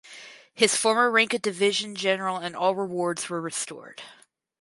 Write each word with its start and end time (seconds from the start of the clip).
His 0.55 0.75
former 0.75 1.11
rank 1.11 1.31
of 1.35 1.43
division 1.43 1.93
general 1.93 2.37
and 2.37 2.55
all 2.55 2.73
rewards 2.73 3.29
were 3.29 3.39
restored. 3.39 4.01